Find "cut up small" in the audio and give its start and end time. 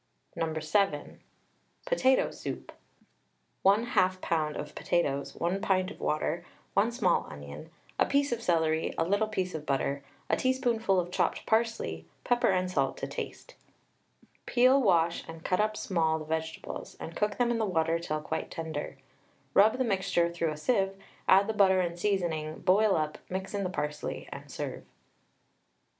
15.43-16.17